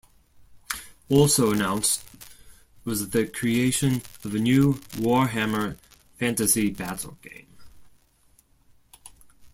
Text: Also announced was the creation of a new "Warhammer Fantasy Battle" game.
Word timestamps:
Also 1.09 1.51
announced 1.51 2.03
was 2.85 3.07
the 3.11 3.27
creation 3.27 4.01
of 4.23 4.33
a 4.33 4.39
new 4.39 4.73
"Warhammer 4.97 5.77
Fantasy 6.17 6.71
Battle" 6.71 7.19
game. 7.21 7.45